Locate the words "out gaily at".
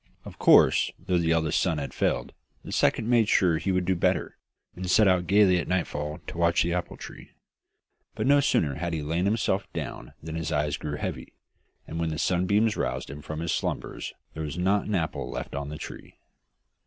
5.07-5.67